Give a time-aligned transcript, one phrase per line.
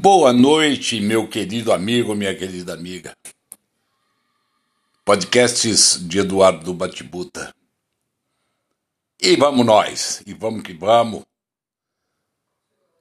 [0.00, 3.16] Boa noite, meu querido amigo, minha querida amiga.
[5.04, 7.52] Podcasts de Eduardo Batibuta.
[9.20, 11.24] E vamos nós, e vamos que vamos.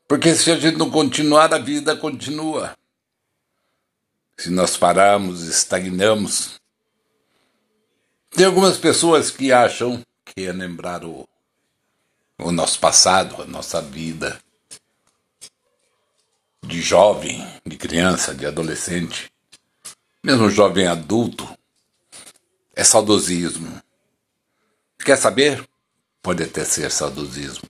[0.08, 2.76] Porque se a gente não continuar, a vida continua.
[4.36, 6.60] Se nós pararmos, estagnamos.
[8.32, 11.30] Tem algumas pessoas que acham que é lembrar o,
[12.40, 14.42] o nosso passado, a nossa vida
[16.66, 19.32] de jovem, de criança, de adolescente,
[20.24, 21.48] mesmo jovem adulto,
[22.76, 23.82] é saudosismo.
[25.00, 25.66] Quer saber?
[26.22, 27.64] Pode até ser saudosismo.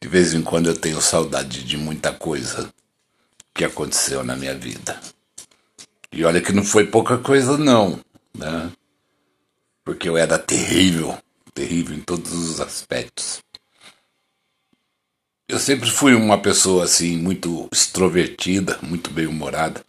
[0.00, 2.72] De vez em quando eu tenho saudade de muita coisa
[3.54, 5.00] que aconteceu na minha vida.
[6.12, 7.98] E olha que não foi pouca coisa não,
[8.36, 8.70] né?
[9.84, 11.18] Porque eu era terrível,
[11.54, 13.42] terrível em todos os aspectos.
[15.50, 19.82] Eu sempre fui uma pessoa assim, muito extrovertida, muito bem-humorada,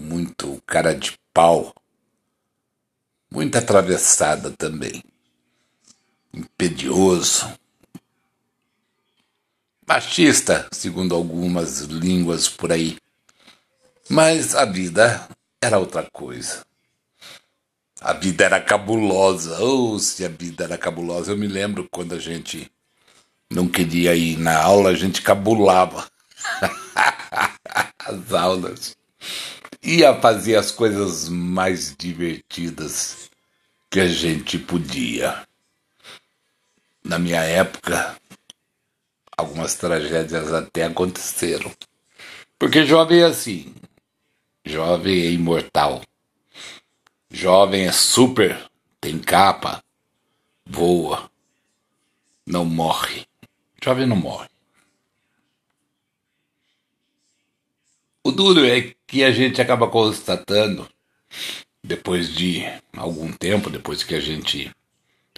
[0.00, 1.74] muito cara de pau,
[3.30, 5.04] muito atravessada também,
[6.32, 7.52] impedioso,
[9.86, 12.96] machista, segundo algumas línguas por aí.
[14.08, 15.28] Mas a vida
[15.60, 16.64] era outra coisa.
[18.00, 19.62] A vida era cabulosa.
[19.62, 21.32] Oh, se a vida era cabulosa.
[21.32, 22.70] Eu me lembro quando a gente
[23.50, 26.08] não queria ir na aula, a gente cabulava
[27.98, 28.96] as aulas.
[29.82, 33.30] Ia fazer as coisas mais divertidas
[33.90, 35.46] que a gente podia.
[37.04, 38.16] Na minha época,
[39.36, 41.70] algumas tragédias até aconteceram.
[42.58, 43.74] Porque jovem é assim.
[44.64, 46.02] Jovem é imortal.
[47.30, 49.82] Jovem é super, tem capa,
[50.64, 51.28] voa,
[52.46, 53.26] não morre.
[53.84, 54.48] Jovem não morre.
[58.22, 60.88] O duro é que a gente acaba constatando,
[61.82, 62.62] depois de
[62.96, 64.74] algum tempo, depois que a gente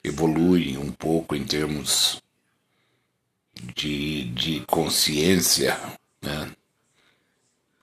[0.04, 2.22] evolui um pouco em termos
[3.74, 5.76] de, de consciência,
[6.22, 6.54] né?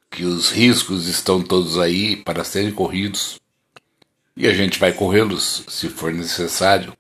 [0.10, 3.38] que os riscos estão todos aí para serem corridos
[4.38, 6.96] e a gente vai corrê-los se for necessário.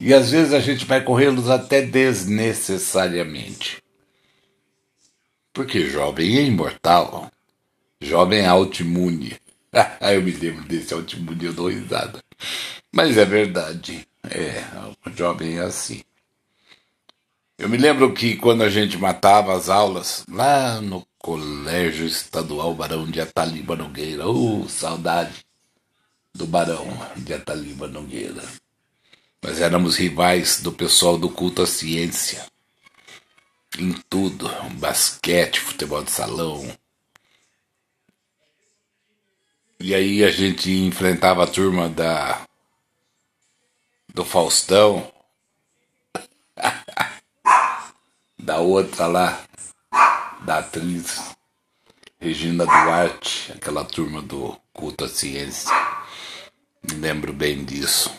[0.00, 3.82] E às vezes a gente vai corrê-los até desnecessariamente.
[5.52, 7.30] Porque jovem é imortal.
[8.00, 9.36] Jovem é autoimune.
[10.00, 12.24] Ah, eu me lembro desse autoimune, eu dou risada.
[12.90, 14.08] Mas é verdade.
[14.24, 14.64] É,
[15.06, 16.02] o jovem é assim.
[17.58, 23.04] Eu me lembro que quando a gente matava as aulas, lá no Colégio Estadual Barão
[23.04, 25.44] de Ataliba Nogueira, oh, saudade
[26.34, 28.42] do Barão de Ataliba Nogueira.
[29.42, 32.44] Nós éramos rivais do pessoal do culto à ciência.
[33.78, 36.76] Em tudo, basquete, futebol de salão.
[39.78, 42.44] E aí a gente enfrentava a turma da
[44.12, 45.12] do Faustão,
[48.36, 49.44] da outra lá,
[50.40, 51.36] da atriz
[52.20, 55.70] Regina Duarte, aquela turma do culto à ciência.
[56.82, 58.12] Me lembro bem disso.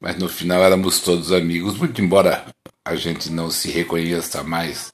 [0.00, 2.46] Mas no final éramos todos amigos, muito embora
[2.84, 4.92] a gente não se reconheça mais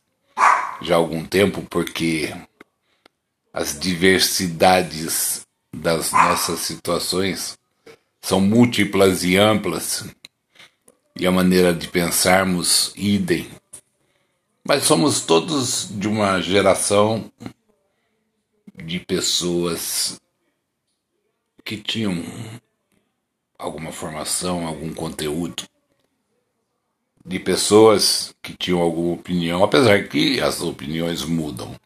[0.80, 2.34] já há algum tempo, porque
[3.52, 7.58] as diversidades das nossas situações
[8.20, 10.04] são múltiplas e amplas,
[11.18, 13.50] e a maneira de pensarmos idem.
[14.64, 17.30] Mas somos todos de uma geração
[18.74, 20.20] de pessoas
[21.64, 22.24] que tinham
[23.62, 25.62] alguma formação, algum conteúdo
[27.24, 31.76] de pessoas que tinham alguma opinião, apesar que as opiniões mudam.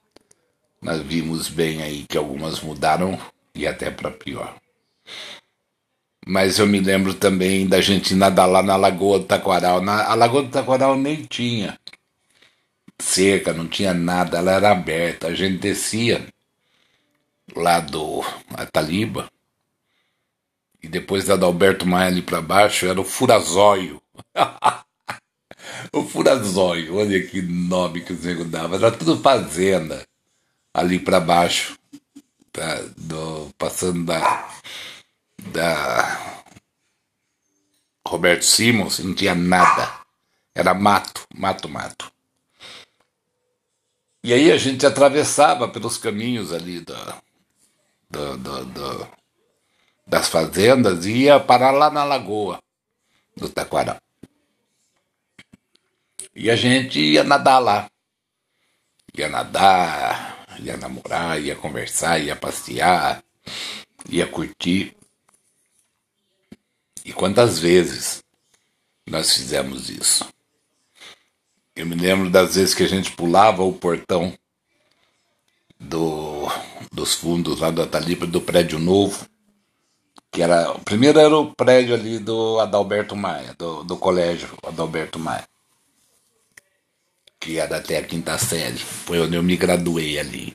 [0.80, 3.20] Nós vimos bem aí que algumas mudaram
[3.54, 4.56] e até para pior.
[6.26, 9.82] Mas eu me lembro também da gente nadar lá na Lagoa do Taquaral.
[9.82, 11.78] Na, a Lagoa do Taquaral nem tinha
[12.98, 15.28] cerca, não tinha nada, ela era aberta.
[15.28, 16.26] A gente descia
[17.54, 18.22] lá do
[18.54, 19.30] Ataliba
[20.86, 24.00] e depois da Adalberto Maia ali para baixo era o Furazóio.
[25.92, 28.76] o Furazóio, olha que nome que o Nego dava.
[28.76, 30.06] Era tudo fazenda
[30.72, 31.76] ali para baixo,
[32.52, 34.48] tá, do, passando da,
[35.50, 36.44] da
[38.06, 39.92] Roberto Simons, não tinha nada.
[40.54, 42.12] Era mato, mato, mato.
[44.22, 47.20] E aí a gente atravessava pelos caminhos ali da,
[48.36, 49.08] da
[50.06, 52.60] das fazendas e ia parar lá na lagoa
[53.36, 53.96] do Taquarão.
[56.34, 57.90] E a gente ia nadar lá.
[59.16, 63.22] Ia nadar, ia namorar, ia conversar, ia passear,
[64.08, 64.94] ia curtir.
[67.04, 68.22] E quantas vezes
[69.06, 70.28] nós fizemos isso?
[71.74, 74.36] Eu me lembro das vezes que a gente pulava o portão
[75.78, 76.48] do,
[76.92, 79.26] dos fundos lá da Talipa do prédio novo,
[80.36, 80.70] que era.
[80.72, 85.48] O primeiro era o prédio ali do Adalberto Maia, do, do colégio Adalberto Maia.
[87.40, 88.78] Que era até a quinta série.
[88.78, 90.54] Foi onde eu me graduei ali.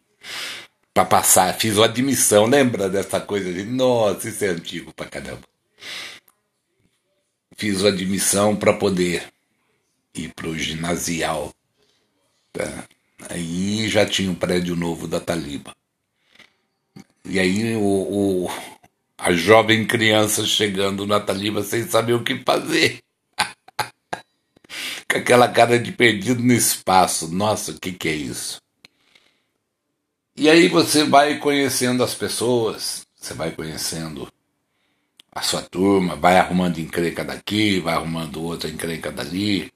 [0.94, 3.64] Pra passar, fiz uma admissão, lembra dessa coisa de.
[3.64, 5.42] Nossa, isso é antigo pra caramba.
[7.58, 9.34] Fiz uma admissão para poder
[10.14, 11.52] ir pro ginasial.
[12.54, 12.84] Tá?
[13.30, 15.76] Aí já tinha um prédio novo da Taliba.
[17.26, 18.50] E aí o, o,
[19.22, 23.04] a jovem criança chegando na Taliba sem saber o que fazer.
[25.08, 27.28] Com aquela cara de perdido no espaço.
[27.28, 28.60] Nossa, o que, que é isso?
[30.36, 34.28] E aí você vai conhecendo as pessoas, você vai conhecendo
[35.32, 39.72] a sua turma, vai arrumando encrenca daqui, vai arrumando outra encrenca dali.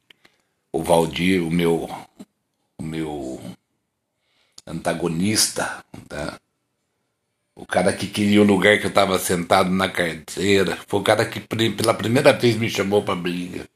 [0.71, 1.87] O Valdir, o meu
[2.79, 3.39] o meu
[4.65, 6.39] antagonista, tá?
[7.55, 10.77] O cara que queria o lugar que eu estava sentado na carteira.
[10.87, 13.67] Foi o cara que pela primeira vez me chamou para briga.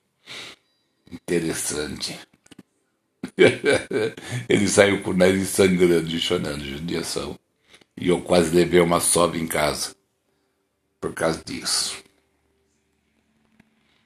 [1.09, 2.19] Interessante.
[4.49, 7.39] Ele saiu com o nariz sangrando e chorando de judiação.
[7.97, 9.95] E eu quase levei uma sova em casa.
[10.99, 12.03] Por causa disso.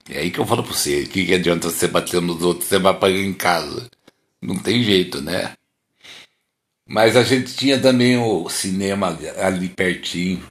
[0.09, 2.67] É aí que eu falo pra você, o que, que adianta você bater nos outros,
[2.67, 3.89] você vai apanhar em casa.
[4.41, 5.55] Não tem jeito, né?
[6.93, 10.45] Mas a gente tinha também o cinema ali pertinho,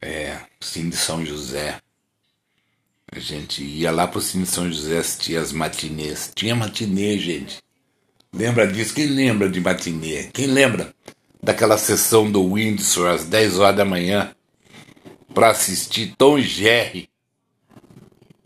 [0.00, 1.78] é, Cine São José.
[3.12, 6.32] A gente ia lá pro Cine São José assistir as matinês.
[6.34, 7.62] Tinha matinê, gente.
[8.32, 8.94] Lembra disso?
[8.94, 10.30] Quem lembra de matinê?
[10.32, 10.94] Quem lembra
[11.42, 14.34] daquela sessão do Windsor às 10 horas da manhã
[15.34, 17.06] para assistir Tom Jerry?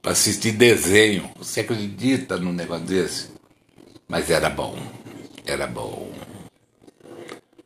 [0.03, 1.31] Para assistir desenho.
[1.39, 3.29] Você acredita num negócio desse?
[4.09, 4.77] Mas era bom,
[5.47, 6.32] era bom.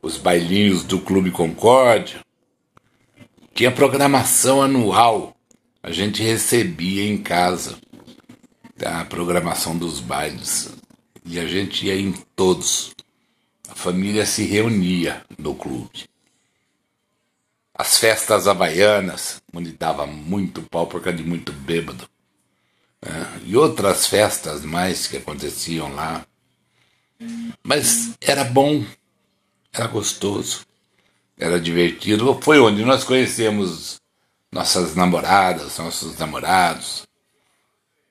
[0.06, 2.20] Os bailinhos do Clube Concórdia.
[3.52, 5.36] Tinha programação anual.
[5.82, 7.76] A gente recebia em casa
[8.84, 10.70] a programação dos bailes.
[11.24, 12.94] E a gente ia em todos.
[13.68, 16.08] A família se reunia no clube.
[17.74, 22.08] As festas havaianas, onde dava muito pau por causa de muito bêbado.
[23.04, 23.40] Né?
[23.44, 26.24] E outras festas mais que aconteciam lá.
[27.64, 28.84] Mas era bom,
[29.76, 30.66] era gostoso,
[31.36, 32.38] era divertido.
[32.40, 34.00] Foi onde nós conhecemos
[34.50, 37.06] nossas namoradas, nossos namorados.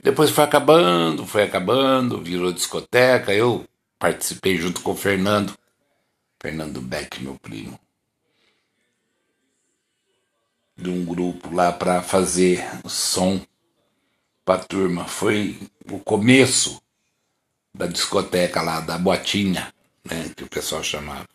[0.01, 3.33] Depois foi acabando, foi acabando, virou discoteca.
[3.33, 3.65] Eu
[3.97, 5.57] participei junto com o Fernando,
[6.39, 7.79] Fernando Beck, meu primo,
[10.77, 13.41] de um grupo lá para fazer som
[14.43, 15.05] para a turma.
[15.05, 15.59] Foi
[15.91, 16.79] o começo
[17.73, 19.73] da discoteca lá, da botinha,
[20.03, 21.34] né, que o pessoal chamava.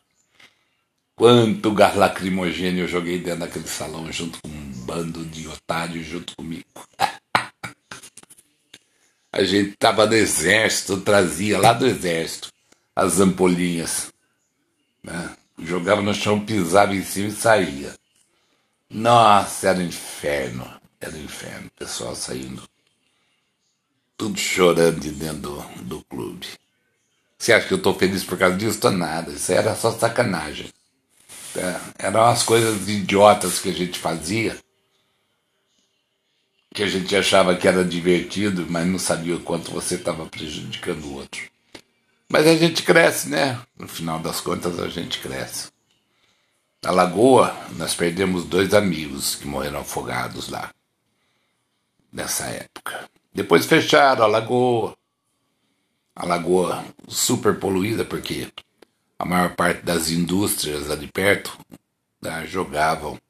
[1.21, 6.35] Quanto gás lacrimogênio eu joguei dentro daquele salão junto com um bando de otários junto
[6.35, 6.65] comigo.
[9.31, 12.51] A gente tava no exército, trazia lá do exército
[12.97, 14.11] as ampolinhas.
[15.05, 15.37] Né?
[15.59, 17.95] Jogava no chão, pisava em cima e saía.
[18.89, 20.67] Nossa, era um inferno.
[20.99, 21.67] Era um inferno.
[21.67, 22.63] O pessoal saindo
[24.17, 26.47] tudo chorando de dentro do, do clube.
[27.37, 28.81] Você acha que eu estou feliz por causa disso?
[28.81, 29.33] Tô nada.
[29.33, 30.71] Isso era só sacanagem.
[31.57, 34.57] É, eram as coisas idiotas que a gente fazia,
[36.73, 41.05] que a gente achava que era divertido, mas não sabia o quanto você estava prejudicando
[41.05, 41.43] o outro.
[42.29, 43.61] Mas a gente cresce, né?
[43.77, 45.69] No final das contas, a gente cresce.
[46.83, 50.73] Na Lagoa, nós perdemos dois amigos que morreram afogados lá,
[52.13, 53.11] nessa época.
[53.35, 54.97] Depois fecharam a lagoa.
[56.15, 58.49] A lagoa super poluída, porque
[59.21, 61.59] a maior parte das indústrias ali perto
[62.23, 63.21] né, jogavam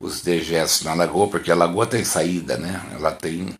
[0.00, 2.84] os dejetos na lagoa, porque a lagoa tem saída, né?
[2.92, 3.56] Ela tem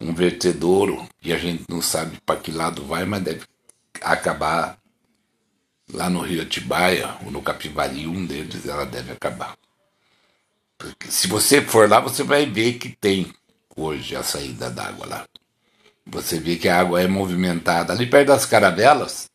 [0.00, 3.42] um vertedouro e a gente não sabe para que lado vai, mas deve
[4.00, 4.78] acabar
[5.92, 9.54] lá no Rio Atibaia ou no Capivari, um deles ela deve acabar.
[10.78, 13.30] Porque se você for lá, você vai ver que tem
[13.76, 15.28] hoje a saída d'água lá.
[16.06, 17.92] Você vê que a água é movimentada.
[17.92, 19.30] Ali perto das caravelas,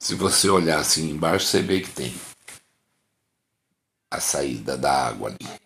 [0.00, 2.12] se você olhar assim embaixo, você vê que tem
[4.10, 5.60] a saída da água ali.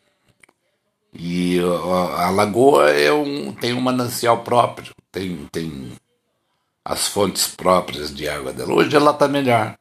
[1.17, 5.93] E a, lagoa é um, tem um manancial próprio, tem, tem
[6.85, 8.75] as fontes próprias de água dela.
[8.75, 9.79] Hoje ela está melhor.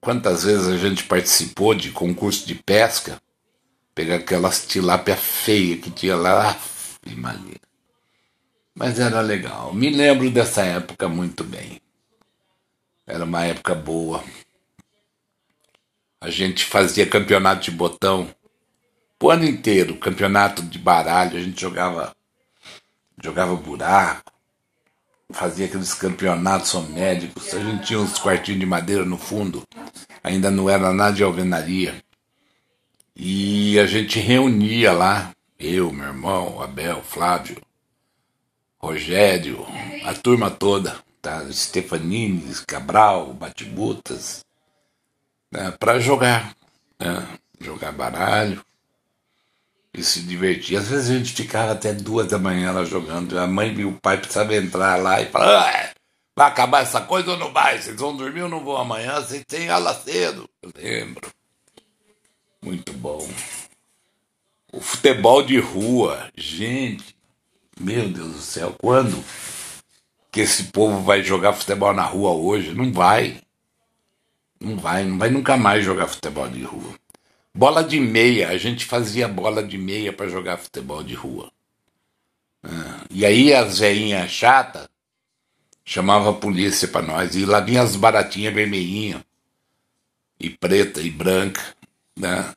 [0.00, 3.22] Quantas vezes a gente participou de concurso de pesca,
[3.94, 6.58] pegar aquelas tilápia feia que tinha lá,
[7.06, 7.54] imagina.
[8.74, 9.72] Mas era legal.
[9.72, 11.80] Me lembro dessa época muito bem.
[13.06, 14.24] Era uma época boa.
[16.20, 18.34] A gente fazia campeonato de botão
[19.24, 22.14] o ano inteiro, campeonato de baralho, a gente jogava
[23.22, 24.30] jogava buraco,
[25.32, 29.62] fazia aqueles campeonatos médicos, a gente tinha uns quartinhos de madeira no fundo,
[30.22, 32.04] ainda não era nada de alvenaria.
[33.16, 37.62] E a gente reunia lá, eu, meu irmão, Abel, Flávio,
[38.76, 39.66] Rogério,
[40.04, 41.50] a turma toda, tá?
[41.50, 44.44] Stefanini, Cabral, Batibutas,
[45.50, 45.70] né?
[45.80, 46.54] para jogar,
[47.00, 47.26] né?
[47.58, 48.62] jogar baralho
[49.94, 50.76] e se divertir.
[50.76, 53.38] Às vezes a gente ficava até duas da manhã lá jogando.
[53.38, 55.94] A mãe e o pai precisavam entrar lá e falar:
[56.36, 57.80] vai acabar essa coisa ou não vai?
[57.80, 59.20] Vocês vão dormir ou não vão amanhã?
[59.20, 60.48] Vocês têm aula cedo.
[60.62, 61.32] Eu lembro.
[62.62, 63.26] Muito bom.
[64.72, 67.16] O futebol de rua, gente,
[67.78, 69.22] meu Deus do céu, quando
[70.34, 72.74] que esse povo vai jogar futebol na rua hoje?
[72.74, 73.40] Não vai.
[74.58, 76.98] Não vai, não vai nunca mais jogar futebol de rua.
[77.54, 81.52] Bola de meia, a gente fazia bola de meia para jogar futebol de rua.
[82.64, 84.90] Ah, e aí as veinhas chata
[85.84, 87.36] chamava a polícia para nós.
[87.36, 89.22] E lá vinha as baratinhas vermelhinhas,
[90.40, 91.62] e preta e branca,
[92.18, 92.52] né?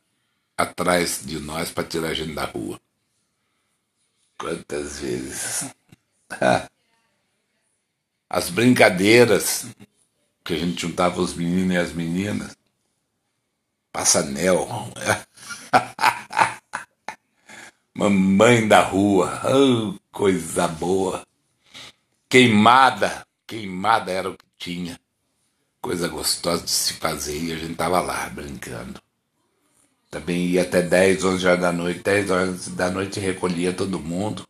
[0.58, 2.82] atrás de nós para tirar a gente da rua.
[4.36, 5.76] Quantas vezes?
[8.30, 9.68] As brincadeiras
[10.44, 12.58] que a gente juntava os meninos e as meninas.
[13.92, 14.68] Passanel.
[17.94, 19.42] Mamãe da rua.
[19.46, 21.26] Oh, coisa boa.
[22.30, 23.26] Queimada.
[23.48, 25.00] Queimada era o que tinha.
[25.82, 29.02] Coisa gostosa de se fazer e a gente tava lá brincando.
[30.10, 32.02] Também ia até 10, 11 horas da noite.
[32.02, 34.48] 10 horas da noite recolhia todo mundo.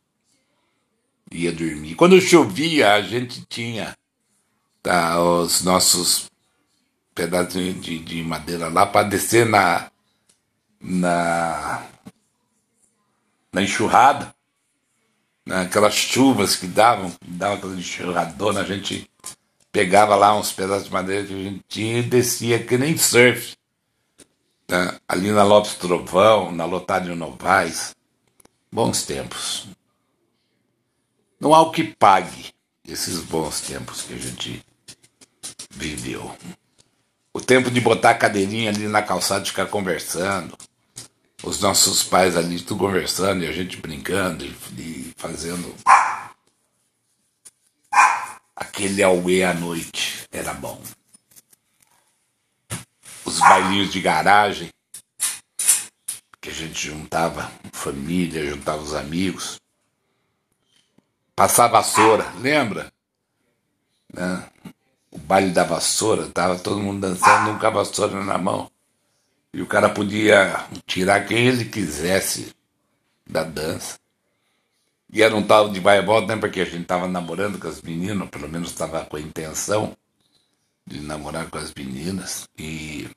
[1.31, 1.95] Ia dormir.
[1.95, 3.95] Quando chovia, a gente tinha
[4.81, 6.29] tá, os nossos
[7.13, 9.89] pedacinho de, de madeira lá para descer na,
[10.79, 11.83] na,
[13.51, 14.33] na enxurrada,
[15.43, 19.09] naquelas né, chuvas que davam, que davam aquela enxurradona, a gente
[19.71, 23.55] pegava lá uns pedaços de madeira que a gente tinha e descia que nem surf.
[24.69, 24.99] Né?
[25.07, 27.95] Ali na Lopes Trovão, na Lotário Novaes.
[28.71, 29.67] Bons tempos.
[31.39, 32.53] Não há o que pague
[32.87, 34.65] esses bons tempos que a gente
[35.71, 36.35] viveu.
[37.33, 40.57] O tempo de botar a cadeirinha ali na calçada e ficar conversando.
[41.43, 45.75] Os nossos pais ali tudo conversando e a gente brincando e, e fazendo
[48.55, 50.25] aquele auê à noite.
[50.31, 50.81] Era bom.
[53.23, 54.69] Os bailinhos de garagem
[56.41, 59.59] que a gente juntava família, juntava os amigos.
[61.37, 62.91] Passar vassoura, lembra?
[64.11, 64.43] Né?
[65.11, 68.71] o baile da vassoura, tava todo mundo dançando com a vassoura na mão.
[69.53, 72.55] E o cara podia tirar quem ele quisesse
[73.29, 73.99] da dança.
[75.13, 76.41] E era um tal de vai e volta, né?
[76.41, 79.95] Porque a gente tava namorando com as meninas, pelo menos estava com a intenção
[80.87, 82.49] de namorar com as meninas.
[82.57, 83.07] E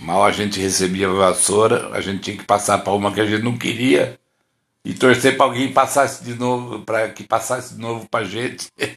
[0.00, 3.26] mal a gente recebia a vassoura, a gente tinha que passar para uma que a
[3.26, 4.18] gente não queria
[4.88, 8.68] e torcer para alguém passasse de novo, para que passasse de novo para gente.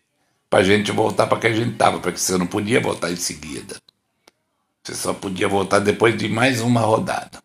[0.49, 3.75] para gente voltar para que a gente estava, porque você não podia voltar em seguida.
[4.81, 7.43] Você só podia voltar depois de mais uma rodada.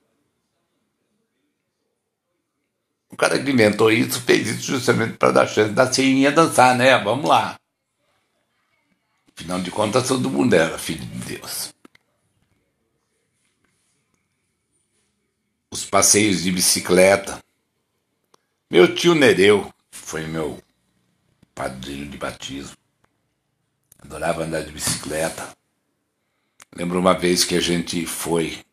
[3.10, 6.96] O cara que inventou isso fez isso justamente para dar chance da Ceinha dançar, né?
[6.98, 7.56] Vamos lá.
[9.36, 11.74] Afinal de contas, todo mundo era filho de Deus.
[15.72, 17.44] Os passeios de bicicleta.
[18.68, 20.60] Meu tio Nereu foi meu
[21.54, 22.76] padrinho de batismo.
[24.00, 25.56] Adorava andar de bicicleta.
[26.74, 28.64] Lembro uma vez que a gente foi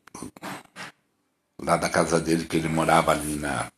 [1.59, 3.71] lá da casa dele, que ele morava ali na.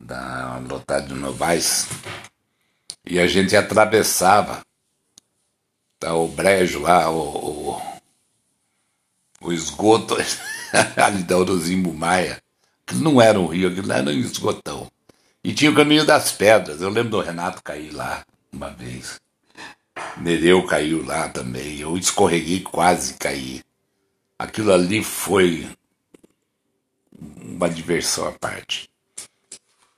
[0.00, 1.86] Da lotada de Novais.
[3.04, 4.64] E a gente atravessava
[5.98, 7.89] tá, o brejo lá, o, o,
[9.40, 10.16] o esgoto
[10.96, 12.40] ali da Orozimbo Maia.
[12.86, 14.90] Que não era um rio, aquilo era um esgotão.
[15.42, 16.80] E tinha o caminho das pedras.
[16.80, 19.20] Eu lembro do Renato cair lá uma vez.
[20.18, 21.78] Nereu caiu lá também.
[21.78, 23.62] Eu escorreguei, quase caí.
[24.38, 25.68] Aquilo ali foi
[27.18, 28.90] uma diversão à parte.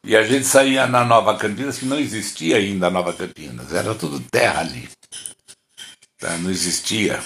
[0.05, 3.95] E a gente saía na Nova Campinas, que não existia ainda a Nova Campinas, era
[3.95, 4.89] tudo terra ali.
[6.19, 6.37] Tá?
[6.39, 7.23] Não existia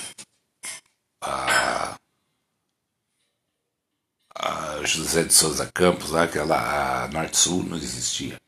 [4.39, 8.39] a José de Souza Campos, aquela a Norte Sul, não existia.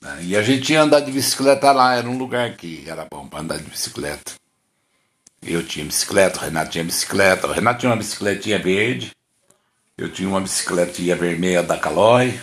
[0.00, 0.20] Tá?
[0.20, 3.40] E a gente ia andar de bicicleta lá, era um lugar que era bom para
[3.40, 4.32] andar de bicicleta.
[5.42, 9.12] Eu tinha bicicleta, o Renato tinha bicicleta, o Renato tinha uma bicicletinha verde,
[9.98, 12.40] eu tinha uma bicicletinha vermelha da Calói,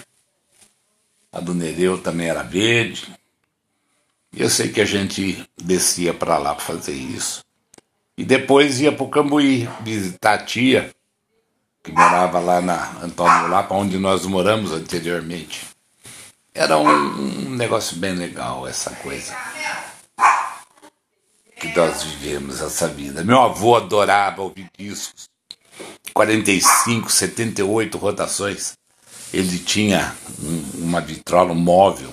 [1.31, 3.13] a do Nereu também era verde.
[4.31, 7.43] E eu sei que a gente descia para lá para fazer isso.
[8.17, 10.93] E depois ia para o Cambuí visitar a tia,
[11.84, 15.68] que morava lá na Antônio Lapa, onde nós moramos anteriormente.
[16.54, 19.34] Era um, um negócio bem legal essa coisa
[21.60, 23.24] que nós vivemos essa vida.
[23.24, 25.30] Meu avô adorava ouvir discos.
[26.14, 28.78] 45, 78 rotações.
[29.34, 32.12] Ele tinha um, uma vitrola móvel,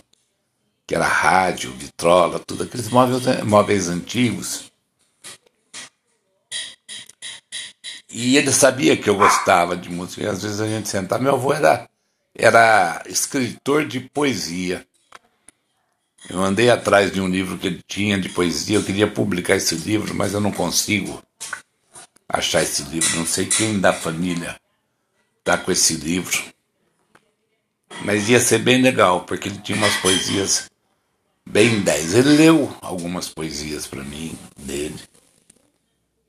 [0.86, 4.70] que era rádio, vitrola, tudo aqueles móveis, móveis antigos.
[8.18, 11.22] E ele sabia que eu gostava de música, e às vezes a gente sentava.
[11.22, 11.86] Meu avô era,
[12.34, 14.86] era escritor de poesia.
[16.30, 19.74] Eu andei atrás de um livro que ele tinha de poesia, eu queria publicar esse
[19.74, 21.22] livro, mas eu não consigo
[22.26, 23.18] achar esse livro.
[23.18, 24.58] Não sei quem da família
[25.40, 26.42] está com esse livro.
[28.00, 30.70] Mas ia ser bem legal, porque ele tinha umas poesias
[31.44, 32.14] bem 10.
[32.14, 34.98] Ele leu algumas poesias para mim, dele.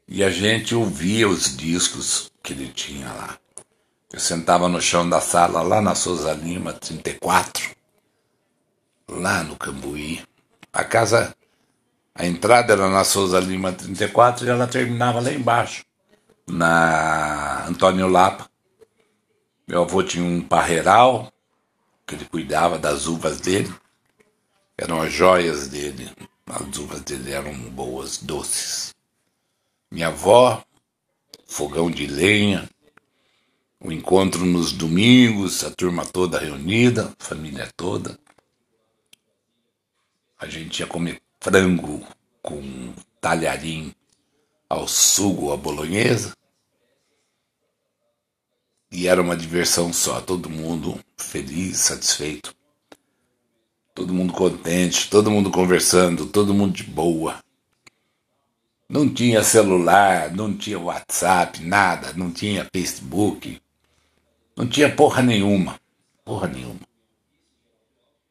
[0.07, 3.37] E a gente ouvia os discos que ele tinha lá.
[4.11, 7.77] Eu sentava no chão da sala, lá na Souza Lima, 34
[9.09, 10.23] lá no Cambuí.
[10.71, 11.35] A casa,
[12.13, 15.85] a entrada era na Souza Lima 34 e ela terminava lá embaixo,
[16.47, 18.49] na Antônio Lapa.
[19.67, 21.31] Meu avô tinha um parreiral,
[22.05, 23.73] que ele cuidava das uvas dele.
[24.77, 26.09] Eram as joias dele.
[26.45, 28.95] As uvas dele eram boas, doces.
[29.89, 30.63] Minha avó,
[31.45, 32.69] fogão de lenha,
[33.79, 38.19] o encontro nos domingos, a turma toda reunida, família toda.
[40.37, 42.05] A gente ia comer frango
[42.41, 43.93] com talharim
[44.69, 46.35] ao sugo, a bolonhesa.
[48.91, 52.53] E era uma diversão só, todo mundo feliz, satisfeito.
[53.95, 57.41] Todo mundo contente, todo mundo conversando, todo mundo de boa.
[58.89, 63.61] Não tinha celular, não tinha WhatsApp, nada, não tinha Facebook.
[64.55, 65.77] Não tinha porra nenhuma.
[66.23, 66.79] Porra nenhuma.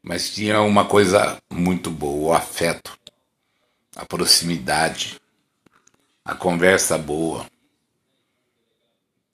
[0.02, 2.98] Mas tinha uma coisa muito boa: o afeto,
[3.94, 5.20] a proximidade,
[6.24, 7.46] a conversa boa.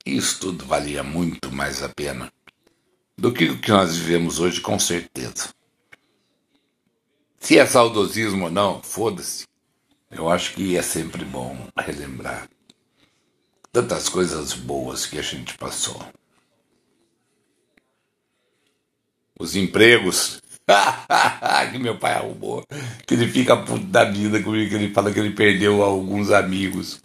[0.04, 2.32] Isso tudo valia muito mais a pena
[3.16, 5.50] do que o que nós vivemos hoje, com certeza.
[7.38, 9.51] Se é saudosismo ou não, foda-se.
[10.12, 12.46] Eu acho que é sempre bom relembrar
[13.72, 16.04] tantas coisas boas que a gente passou.
[19.38, 20.42] Os empregos
[21.72, 22.62] que meu pai arrumou.
[23.06, 27.00] Que ele fica puto da vida comigo, que ele fala que ele perdeu alguns amigos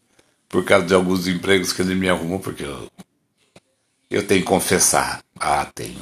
[0.49, 2.91] por causa de alguns empregos que ele me arrumou, porque eu,
[4.09, 5.23] eu tenho que confessar.
[5.39, 6.01] Ah, tenho.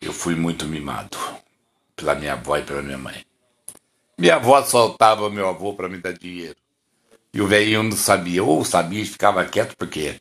[0.00, 1.16] Eu fui muito mimado
[1.94, 3.24] pela minha avó e pela minha mãe.
[4.16, 6.56] Minha avó soltava meu avô para me dar dinheiro.
[7.32, 10.20] E o velhinho não sabia, ou sabia e ficava quieto, porque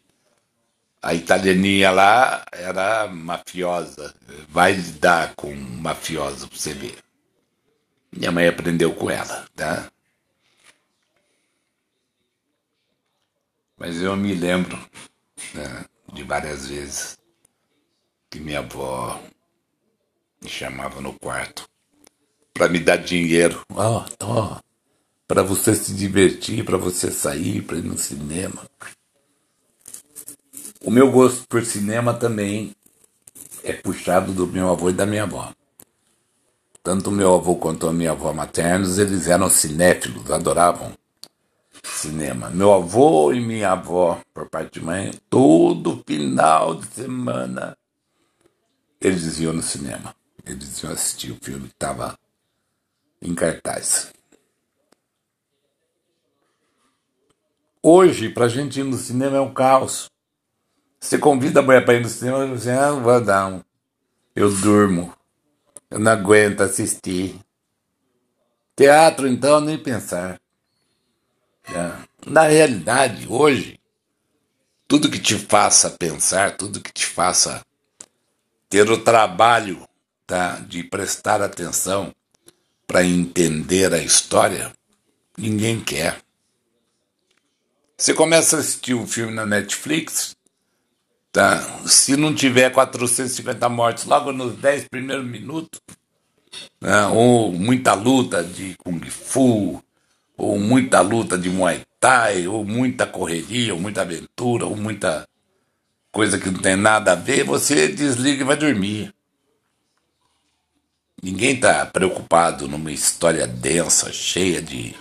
[1.02, 4.14] a italianinha lá era mafiosa.
[4.50, 6.98] Vai lidar com mafiosa pra você ver.
[8.12, 9.92] Minha mãe aprendeu com ela, tá?
[13.78, 14.78] Mas eu me lembro
[15.54, 17.18] né, de várias vezes
[18.30, 19.22] que minha avó
[20.42, 21.70] me chamava no quarto
[22.54, 23.62] para me dar dinheiro.
[23.74, 24.60] Ó, oh, ó,
[25.28, 28.62] para você se divertir, para você sair, para ir no cinema.
[30.86, 32.76] O meu gosto por cinema também
[33.64, 35.52] é puxado do meu avô e da minha avó.
[36.84, 40.94] Tanto o meu avô quanto a minha avó maternos, eles eram cinéfilos, adoravam
[42.04, 42.50] cinema.
[42.50, 47.78] Meu avô e minha avó, por parte de mãe, todo final de semana,
[49.00, 50.14] eles iam no cinema.
[50.46, 52.18] Eles iam assistir o filme que estava
[53.24, 54.14] em cartaz.
[57.82, 60.10] Hoje, para a gente ir no cinema é um caos.
[61.00, 63.62] Você convida a mulher para ir no cinema você, ah, não vou dar.
[64.36, 65.14] Eu durmo.
[65.90, 67.40] Eu não aguento assistir.
[68.76, 70.40] Teatro, então, nem pensar.
[71.66, 71.92] É.
[72.26, 73.80] Na realidade, hoje,
[74.88, 77.62] tudo que te faça pensar, tudo que te faça
[78.70, 79.88] ter o trabalho
[80.26, 82.14] tá, de prestar atenção
[82.94, 84.72] para entender a história,
[85.36, 86.20] ninguém quer.
[87.98, 90.36] Você começa a assistir um filme na Netflix,
[91.32, 91.60] tá?
[91.88, 95.82] se não tiver 450 mortes logo nos 10 primeiros minutos,
[96.80, 97.08] né?
[97.08, 99.84] ou muita luta de Kung Fu,
[100.38, 105.28] ou muita luta de Muay Thai, ou muita correria, ou muita aventura, ou muita
[106.12, 109.12] coisa que não tem nada a ver, você desliga e vai dormir.
[111.24, 114.94] Ninguém está preocupado numa história densa, cheia de,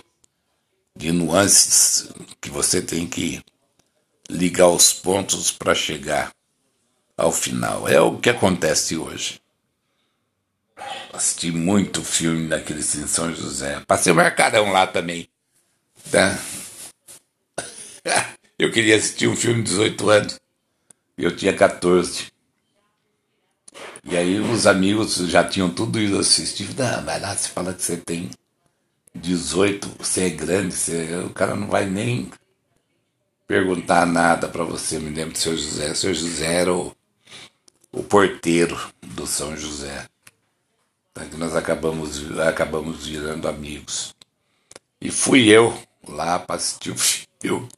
[0.95, 2.07] de nuances
[2.39, 3.43] que você tem que
[4.29, 6.31] ligar os pontos para chegar
[7.17, 7.89] ao final.
[7.89, 9.41] É o que acontece hoje.
[11.11, 13.81] Assisti muito filme daqueles em São José.
[13.85, 15.27] Passei o Mercadão lá também.
[16.09, 16.39] Tá?
[18.57, 20.39] Eu queria assistir um filme de 18 anos.
[21.17, 22.32] Eu tinha 14.
[24.03, 26.77] E aí os amigos já tinham tudo isso assistido.
[26.77, 28.29] Não, vai lá, você fala que você tem
[29.15, 32.29] 18, você é grande, você, o cara não vai nem
[33.47, 34.99] perguntar nada para você.
[34.99, 35.91] Me lembro do seu José.
[35.91, 36.95] O seu José era o,
[37.91, 40.07] o porteiro do São José.
[41.11, 44.15] Então, que nós acabamos, acabamos virando amigos.
[44.99, 46.95] E fui eu lá para assistir o
[47.39, 47.69] filme.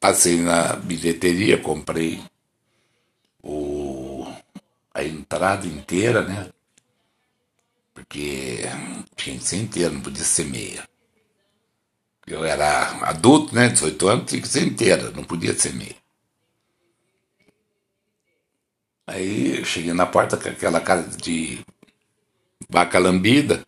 [0.00, 2.20] Passei na bilheteria, comprei
[3.40, 3.71] o,
[4.94, 6.50] a entrada inteira, né?
[7.94, 8.60] Porque
[9.16, 10.88] tinha que ser inteira, não podia ser meia.
[12.26, 13.68] Eu era adulto, né?
[13.68, 15.96] 18 anos, tinha que ser inteira, não podia ser meia.
[19.06, 21.64] Aí eu cheguei na porta com aquela cara de
[22.68, 23.66] vaca lambida.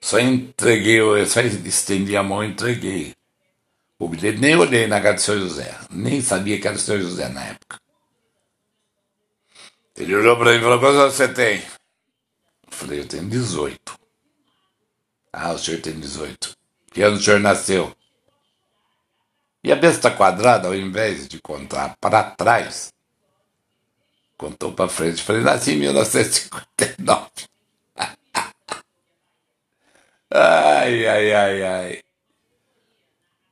[0.00, 3.14] Só entreguei, só estendi a mão e entreguei.
[3.98, 5.78] O bilhete nem olhei na cara do seu José.
[5.90, 7.80] Nem sabia que era o seu José na época.
[9.96, 11.58] Ele olhou para mim e falou: Quantos anos você tem?
[11.58, 13.98] Eu falei: Eu tenho 18.
[15.32, 16.56] Ah, o senhor tem 18.
[16.92, 17.94] Que ano o senhor nasceu?
[19.62, 22.92] E a besta quadrada, ao invés de contar para trás,
[24.36, 25.18] contou para frente.
[25.20, 27.30] Eu falei: Nasci em 1959.
[30.30, 32.02] ai, ai, ai, ai.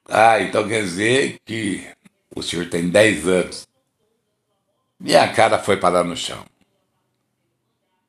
[0.09, 1.89] Ah, então quer dizer que
[2.35, 3.72] o senhor tem 10 anos.
[5.03, 6.45] Minha cara foi parar no chão.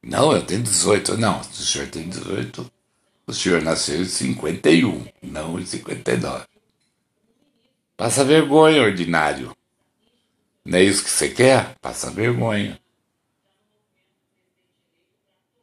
[0.04, 1.18] Não, eu tenho 18.
[1.18, 2.72] Não, o senhor tem 18,
[3.26, 6.46] o senhor nasceu em 51, não em 59.
[7.98, 9.58] Passa vergonha, ordinário.
[10.64, 11.76] Não é isso que você quer?
[11.82, 12.80] Passa vergonha.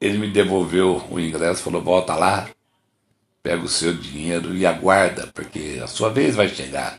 [0.00, 2.50] Ele me devolveu o ingresso, falou: volta lá,
[3.40, 6.98] pega o seu dinheiro e aguarda, porque a sua vez vai chegar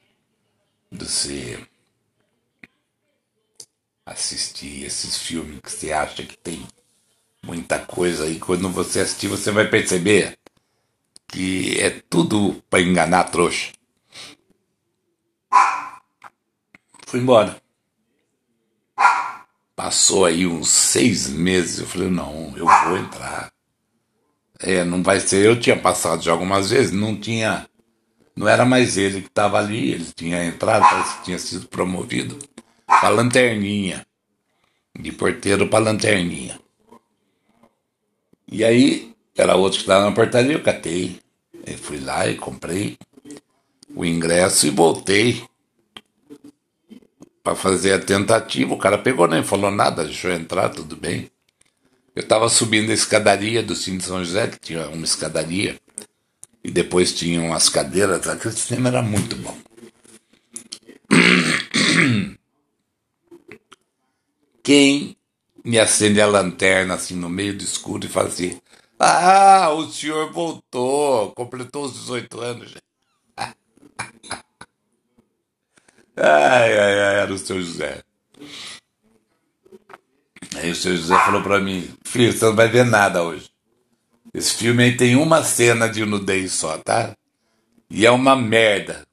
[0.89, 1.59] você
[4.05, 6.65] assistir esses filmes que você acha que tem
[7.43, 10.37] muita coisa e quando você assistir você vai perceber
[11.27, 13.71] que é tudo para enganar a trouxa.
[17.07, 17.61] Fui embora.
[19.75, 23.51] Passou aí uns seis meses, eu falei, não, eu vou entrar.
[24.59, 25.45] É, não vai ser.
[25.45, 27.67] Eu tinha passado já algumas vezes, não tinha.
[28.35, 32.37] Não era mais ele que estava ali, ele tinha entrado, parece que tinha sido promovido
[32.99, 34.06] para lanterninha.
[34.99, 36.60] De porteiro para lanterninha.
[38.47, 41.19] E aí, era outro que estava na portaria, eu catei.
[41.65, 42.97] Eu fui lá e comprei
[43.95, 45.41] o ingresso e voltei
[47.41, 48.73] para fazer a tentativa.
[48.73, 51.32] O cara pegou, nem falou nada, deixou entrar, tudo bem.
[52.13, 55.80] Eu estava subindo a escadaria do Cine São José, que tinha uma escadaria,
[56.62, 58.27] e depois tinham as cadeiras.
[58.27, 59.58] Aquele cinema era muito bom.
[64.63, 65.17] Quem
[65.63, 68.60] me acende a lanterna assim no meio do escuro e fala assim:
[69.00, 72.74] Ah, o senhor voltou, completou os 18 anos.
[73.38, 73.54] ai,
[76.15, 78.04] ai, ai, era o seu José.
[80.56, 83.50] Aí o seu José falou para mim: Filho, você não vai ver nada hoje.
[84.34, 87.15] Esse filme aí tem uma cena de nudez só, tá?
[87.89, 89.06] E é uma merda.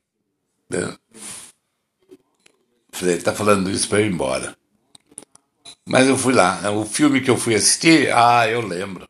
[2.93, 4.57] Falei, tá falando isso para eu ir embora.
[5.88, 6.70] Mas eu fui lá.
[6.70, 9.09] O filme que eu fui assistir, ah, eu lembro.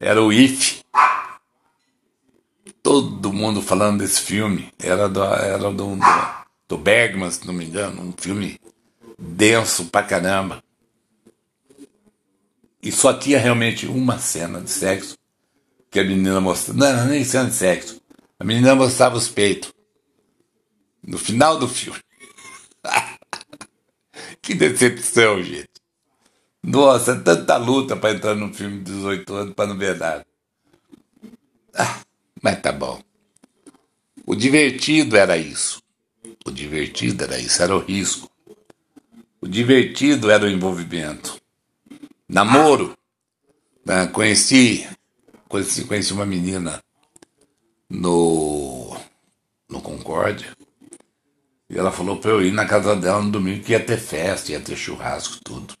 [0.00, 0.82] Era o If.
[2.82, 4.72] Todo mundo falando desse filme.
[4.80, 5.98] Era do, era do, do,
[6.66, 8.02] do Bergman, se não me engano.
[8.02, 8.60] Um filme
[9.16, 10.60] denso pra caramba.
[12.82, 15.16] E só tinha realmente uma cena de sexo
[15.88, 16.78] que a menina mostrava.
[16.78, 18.00] Não, não nem cena de sexo.
[18.40, 19.72] A menina mostrava os peitos.
[21.00, 22.00] No final do filme.
[24.42, 25.75] que decepção, gente.
[26.66, 30.26] Nossa, é tanta luta para entrar num filme de 18 anos para não ver nada.
[31.72, 32.00] Ah,
[32.42, 33.00] mas tá bom.
[34.26, 35.80] O divertido era isso.
[36.44, 38.28] O divertido era isso, era o risco.
[39.40, 41.40] O divertido era o envolvimento.
[42.28, 42.98] Namoro.
[43.84, 44.08] Né?
[44.08, 44.88] Conheci,
[45.48, 46.82] conheci, conheci uma menina
[47.88, 48.96] no,
[49.70, 50.48] no Concórdia.
[51.70, 54.50] E ela falou para eu ir na casa dela no domingo que ia ter festa,
[54.50, 55.75] ia ter churrasco, tudo.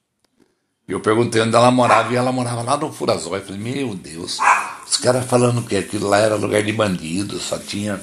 [0.88, 3.40] E eu perguntei onde ela morava e ela morava lá no Furazói.
[3.40, 4.38] Eu falei, meu Deus,
[4.86, 8.00] os caras falando que aquilo lá era lugar de bandido, só tinha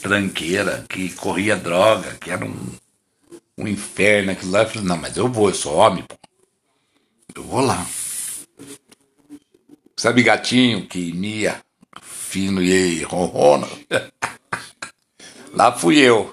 [0.00, 2.56] tranqueira, que corria droga, que era um,
[3.58, 4.62] um inferno aquilo lá.
[4.62, 6.16] Eu falei, não, mas eu vou, eu sou homem, pô.
[7.34, 7.84] Eu vou lá.
[9.96, 11.60] Sabe gatinho que mia
[12.00, 13.66] fino e ronrona?
[15.52, 16.32] lá fui eu.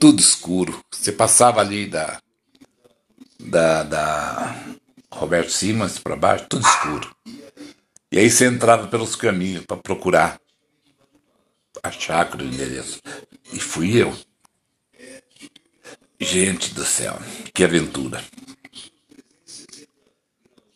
[0.00, 0.80] Tudo escuro.
[0.90, 2.20] Você passava ali da
[3.48, 4.64] da, da
[5.10, 7.16] Roberto Simas para baixo, tudo escuro.
[8.10, 10.40] E aí você entrava pelos caminhos para procurar
[11.82, 13.00] a chácara, o endereço.
[13.52, 14.16] E fui eu.
[16.20, 17.18] Gente do céu,
[17.54, 18.22] que aventura.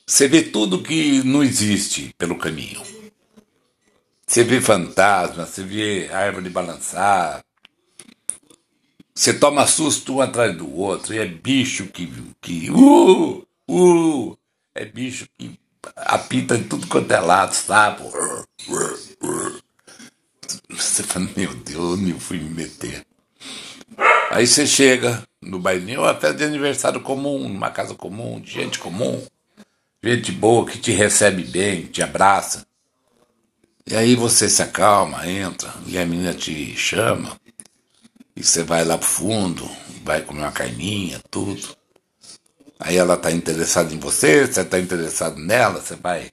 [0.07, 2.83] Você vê tudo que não existe pelo caminho.
[4.27, 7.43] Você vê fantasma, você vê árvore balançar,
[9.23, 12.13] você toma susto um atrás do outro, e é bicho que.
[12.41, 14.39] que uh, uh,
[14.75, 15.57] é bicho que
[15.95, 18.03] apita em tudo quanto é lado, sabe?
[20.71, 23.07] Você fala, meu Deus, onde eu fui me meter?
[24.29, 28.81] Aí você chega no bailinho, ou até de aniversário comum, numa casa comum, de gente
[28.81, 29.25] comum,
[30.03, 32.67] gente boa que te recebe bem, te abraça.
[33.87, 37.41] E aí você se acalma, entra, e a menina te chama.
[38.35, 39.69] E você vai lá pro fundo,
[40.03, 41.77] vai comer uma carninha, tudo.
[42.81, 46.31] Aí ela tá interessada em você, você tá interessado nela, você vai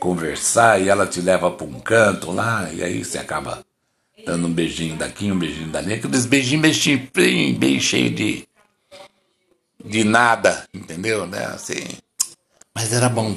[0.00, 3.64] conversar e ela te leva para um canto lá, e aí você acaba
[4.24, 8.48] dando um beijinho daqui, um beijinho dali, aqueles beijinhos bem, bem, bem cheios de,
[9.84, 11.26] de nada, entendeu?
[11.26, 11.44] Né?
[11.46, 11.84] Assim,
[12.74, 13.36] mas era bom.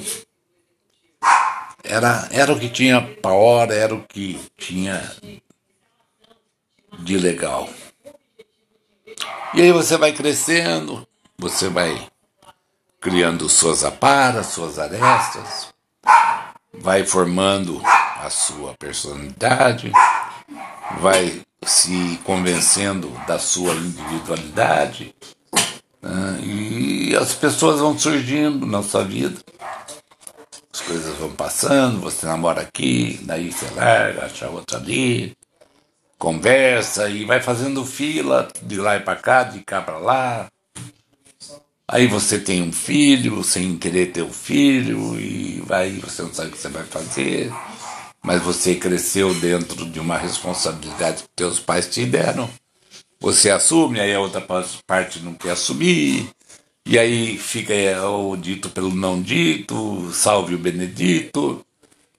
[1.84, 5.00] Era, era o que tinha pra hora, era o que tinha
[6.98, 7.68] de legal.
[9.54, 12.08] E aí você vai crescendo, você vai
[13.00, 15.68] criando suas aparas, suas arestas,
[16.72, 19.92] vai formando a sua personalidade,
[21.00, 25.14] vai se convencendo da sua individualidade,
[26.00, 26.40] né?
[26.42, 29.38] e as pessoas vão surgindo na sua vida.
[30.72, 35.36] As coisas vão passando, você namora aqui, daí você larga, acha outra ali,
[36.22, 40.46] conversa e vai fazendo fila de lá e para cá, de cá para lá.
[41.88, 46.50] Aí você tem um filho sem querer ter um filho e vai, você não sabe
[46.50, 47.52] o que você vai fazer,
[48.22, 52.48] mas você cresceu dentro de uma responsabilidade que teus pais te deram.
[53.18, 54.40] Você assume, aí a outra
[54.86, 56.30] parte não quer assumir,
[56.86, 57.74] e aí fica
[58.06, 61.66] o dito pelo não dito, salve o Benedito,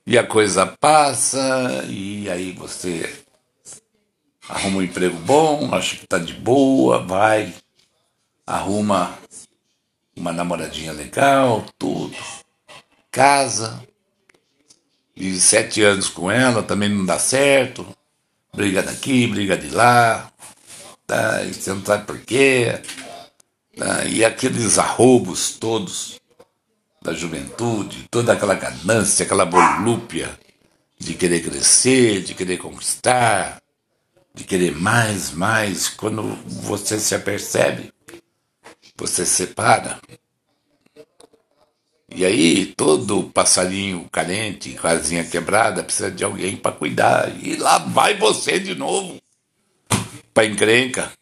[0.06, 3.23] e a coisa passa, e aí você
[4.48, 7.52] arruma um emprego bom, acha que tá de boa, vai,
[8.46, 9.18] arruma
[10.16, 12.16] uma namoradinha legal, tudo,
[13.10, 13.82] casa,
[15.16, 17.86] vive sete anos com ela, também não dá certo,
[18.54, 20.30] briga daqui, briga de lá,
[21.06, 22.80] tá, você não sabe por quê,
[23.76, 26.20] tá, e aqueles arrobos todos
[27.02, 30.38] da juventude, toda aquela ganância, aquela volúpia
[30.98, 33.60] de querer crescer, de querer conquistar,
[34.34, 37.92] de querer mais, mais, quando você se apercebe,
[38.96, 40.00] você se separa.
[42.08, 47.32] E aí todo passarinho carente, casinha quebrada, precisa de alguém para cuidar.
[47.42, 49.20] E lá vai você de novo
[50.32, 51.12] para encrenca.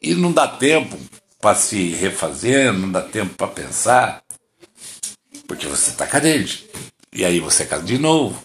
[0.00, 0.96] E não dá tempo
[1.40, 4.22] para se refazer, não dá tempo para pensar,
[5.46, 6.68] porque você está carente.
[7.12, 8.40] E aí você casa de novo.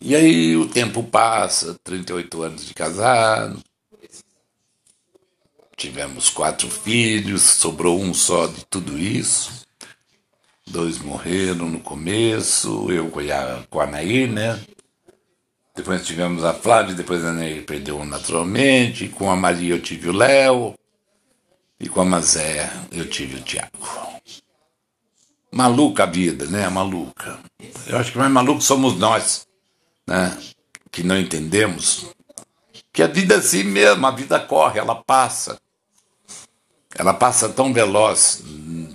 [0.00, 3.62] E aí o tempo passa, 38 anos de casado.
[5.76, 9.66] Tivemos quatro filhos, sobrou um só de tudo isso.
[10.66, 14.60] Dois morreram no começo, eu com a, com a Nair, né?
[15.74, 19.08] Depois tivemos a Flávia, depois a Nair perdeu naturalmente.
[19.08, 20.74] Com a Maria eu tive o Léo.
[21.78, 23.70] E com a Mazé eu tive o Tiago.
[25.52, 26.68] Maluca a vida, né?
[26.68, 27.38] Maluca.
[27.86, 29.45] Eu acho que mais maluco somos nós
[30.06, 30.38] né,
[30.90, 32.06] que não entendemos
[32.92, 35.60] Que a vida é assim mesmo, a vida corre, ela passa.
[36.94, 38.42] Ela passa tão veloz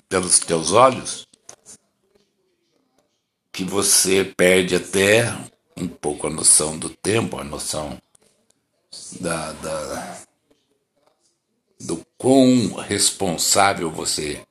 [0.09, 1.27] pelos teus olhos
[3.51, 5.31] que você perde até
[5.77, 8.01] um pouco a noção do tempo, a noção
[9.19, 10.21] da, da
[11.79, 14.41] do quão responsável você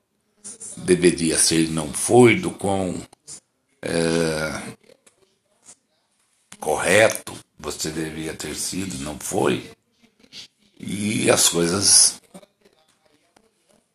[0.77, 3.01] deveria ser e não foi, do quão
[3.83, 4.77] é,
[6.61, 9.70] correto você deveria ter sido, não foi.
[10.79, 12.20] E as coisas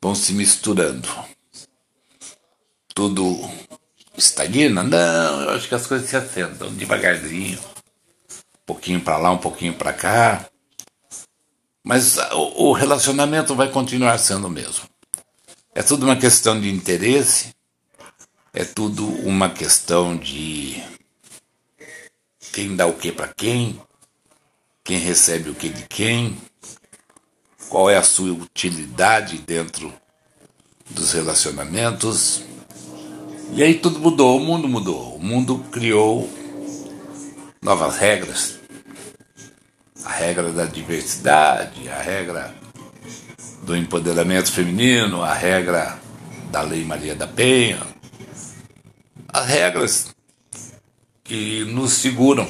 [0.02, 1.10] vão se misturando.
[2.94, 3.50] Tudo
[4.16, 4.84] estagna?
[4.84, 7.60] Não, eu acho que as coisas se assentam devagarzinho.
[7.60, 10.46] Um pouquinho para lá, um pouquinho para cá.
[11.84, 14.86] Mas o relacionamento vai continuar sendo o mesmo.
[15.74, 17.54] É tudo uma questão de interesse,
[18.54, 20.82] é tudo uma questão de
[22.56, 23.78] quem dá o que para quem,
[24.82, 26.38] quem recebe o que de quem,
[27.68, 29.94] qual é a sua utilidade dentro
[30.90, 32.44] dos relacionamentos.
[33.52, 35.18] E aí tudo mudou, o mundo mudou.
[35.18, 36.30] O mundo criou
[37.62, 38.58] novas regras.
[40.06, 42.56] A regra da diversidade, a regra
[43.64, 46.00] do empoderamento feminino, a regra
[46.52, 47.82] da Lei Maria da Penha.
[49.28, 50.15] As regras
[51.26, 52.48] que nos seguram.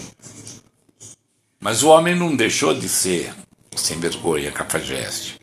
[1.60, 3.34] Mas o homem não deixou de ser
[3.76, 5.40] sem vergonha, cafajeste.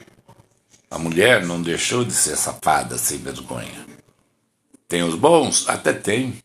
[0.91, 3.87] A mulher não deixou de ser safada, sem vergonha.
[4.87, 5.69] Tem os bons?
[5.69, 6.39] Até tem.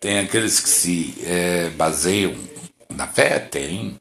[0.00, 2.34] Tem aqueles que se é, baseiam
[2.88, 3.38] na fé?
[3.38, 4.00] Tem.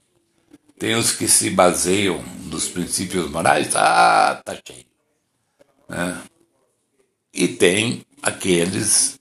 [0.80, 3.76] Tem os que se baseiam nos princípios morais?
[3.76, 4.86] Ah, tá cheio.
[5.90, 6.22] Né?
[7.34, 9.20] E tem aqueles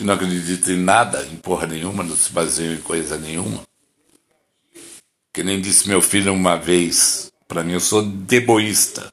[0.00, 3.62] que não acreditam em nada, em porra nenhuma, não se baseiam em coisa nenhuma.
[5.32, 9.12] Que nem disse meu filho uma vez para mim, eu sou deboísta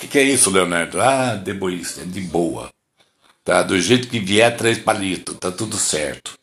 [0.00, 1.00] que, que é isso, Leonardo?
[1.00, 2.70] Ah, deboísta, é de boa.
[3.44, 3.62] Tá?
[3.62, 6.38] Do jeito que vier, três palitos, tá tudo certo.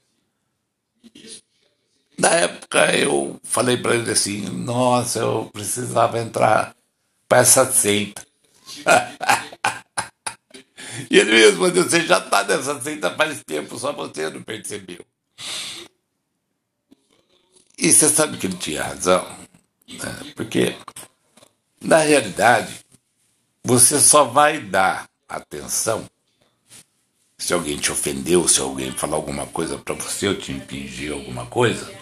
[2.18, 6.76] Na época eu falei para ele assim: nossa, eu precisava entrar
[7.28, 8.26] para essa seita.
[11.10, 15.06] e ele mesmo respondeu: você já está nessa seita faz tempo, só você não percebeu.
[17.78, 19.24] E você sabe que ele tinha razão,
[19.88, 20.34] né?
[20.36, 20.76] porque
[21.80, 22.86] na realidade
[23.64, 26.10] você só vai dar atenção
[27.38, 31.46] se alguém te ofendeu, se alguém falar alguma coisa para você ou te impingir alguma
[31.46, 31.94] coisa,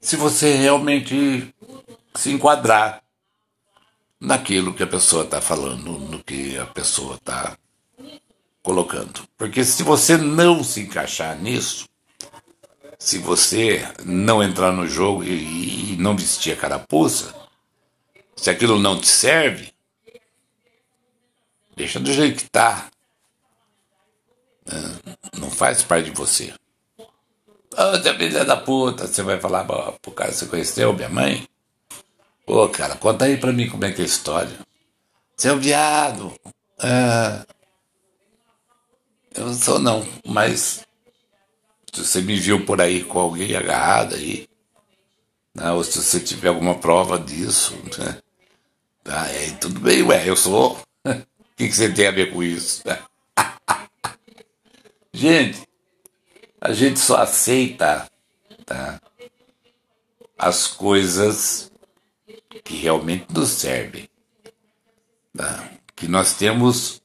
[0.00, 1.54] se você realmente
[2.14, 3.02] se enquadrar
[4.18, 7.58] naquilo que a pessoa está falando, no que a pessoa está
[8.66, 9.22] colocando.
[9.38, 11.88] Porque se você não se encaixar nisso,
[12.98, 17.32] se você não entrar no jogo e, e não vestir a carapuça,
[18.34, 19.72] se aquilo não te serve,
[21.76, 22.88] Deixa do jeito que tá.
[25.38, 26.54] Não faz parte de você.
[26.98, 27.04] Ô,
[27.76, 29.64] oh, filha da puta, você vai falar
[30.00, 31.46] pro cara você conheceu, minha mãe?
[32.46, 34.58] Ô, oh, cara, conta aí pra mim como é que é a história.
[35.36, 36.34] Seu viado.
[36.82, 37.55] É...
[39.36, 40.86] Eu sou não, mas
[41.92, 44.48] se você me viu por aí com alguém agarrado aí,
[45.54, 48.18] né, ou se você tiver alguma prova disso, né,
[49.04, 51.14] tá, é, tudo bem, ué, eu sou o
[51.56, 52.82] que, que você tem a ver com isso?
[55.12, 55.68] gente,
[56.60, 58.10] a gente só aceita
[58.64, 59.00] tá,
[60.38, 61.70] as coisas
[62.64, 64.08] que realmente nos servem.
[65.36, 65.70] Tá?
[65.94, 67.00] Que nós temos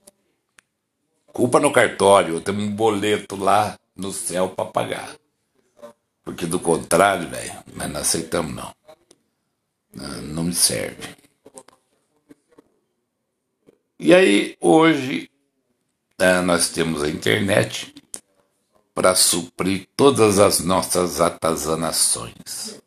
[1.33, 5.15] culpa no cartório, temos um boleto lá no céu para pagar.
[6.23, 8.73] Porque do contrário, velho, nós não aceitamos não.
[10.23, 11.15] Não me serve.
[13.99, 15.29] E aí, hoje,
[16.17, 17.93] é, nós temos a internet
[18.93, 22.81] para suprir todas as nossas atazanações.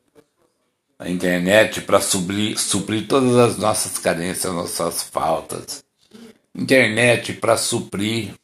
[0.99, 5.84] A internet para suprir, suprir todas as nossas carências, nossas faltas.
[6.55, 8.35] Internet para suprir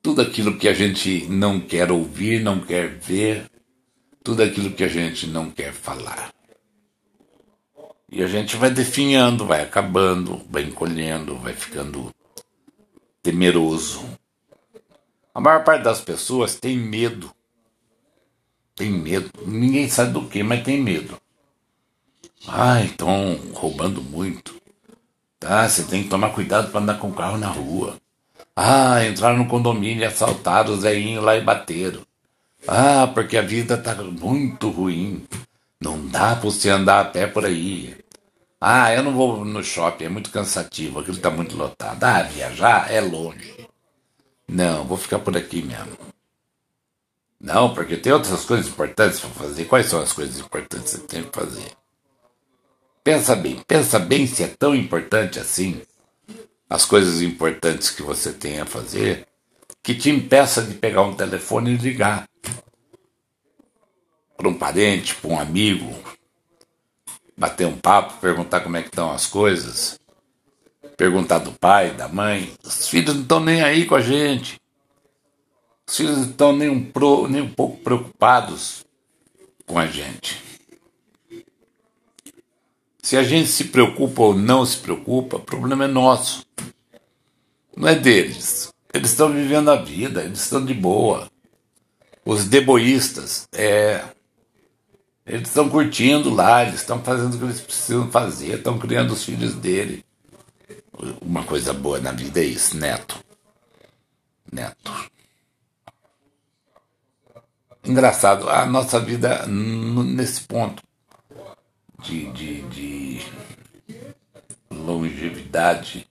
[0.00, 3.50] tudo aquilo que a gente não quer ouvir, não quer ver,
[4.22, 6.32] tudo aquilo que a gente não quer falar.
[8.10, 12.14] E a gente vai definhando, vai acabando, vai encolhendo, vai ficando
[13.22, 14.04] temeroso.
[15.34, 17.34] A maior parte das pessoas tem medo.
[18.76, 19.30] Tem medo.
[19.46, 21.20] Ninguém sabe do que, mas tem medo.
[22.46, 24.53] Ah, estão roubando muito.
[25.44, 27.98] Tá, você tem que tomar cuidado para andar com o carro na rua.
[28.56, 32.00] Ah, entraram no condomínio, assaltaram o Zeinho lá e bateram.
[32.66, 35.26] Ah, porque a vida tá muito ruim.
[35.78, 37.94] Não dá para você andar a pé por aí.
[38.58, 42.02] Ah, eu não vou no shopping, é muito cansativo, aquilo está muito lotado.
[42.02, 43.68] Ah, viajar é longe.
[44.48, 45.98] Não, vou ficar por aqui mesmo.
[47.38, 49.66] Não, porque tem outras coisas importantes para fazer.
[49.66, 51.83] Quais são as coisas importantes que você tem que fazer?
[53.04, 55.82] Pensa bem, pensa bem se é tão importante assim
[56.68, 59.28] as coisas importantes que você tem a fazer
[59.82, 62.26] que te impeça de pegar um telefone e ligar
[64.34, 65.94] para um parente, para um amigo,
[67.36, 70.00] bater um papo, perguntar como é que estão as coisas,
[70.96, 72.54] perguntar do pai, da mãe.
[72.64, 74.58] Os filhos não estão nem aí com a gente.
[75.86, 78.86] Os filhos não estão nem um, pro, nem um pouco preocupados
[79.66, 80.43] com a gente.
[83.04, 86.42] Se a gente se preocupa ou não se preocupa, o problema é nosso.
[87.76, 88.72] Não é deles.
[88.94, 91.30] Eles estão vivendo a vida, eles estão de boa.
[92.24, 94.02] Os deboístas, é,
[95.26, 99.22] eles estão curtindo lá, eles estão fazendo o que eles precisam fazer, estão criando os
[99.22, 100.02] filhos dele.
[101.20, 103.22] Uma coisa boa na vida é isso, neto.
[104.50, 105.10] Neto.
[107.84, 110.82] Engraçado, a nossa vida nesse ponto
[112.04, 113.26] de, de, de
[114.70, 116.06] longevidade